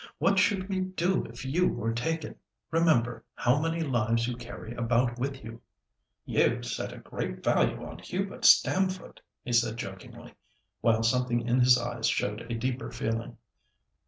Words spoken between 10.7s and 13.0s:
while something in his eyes showed a deeper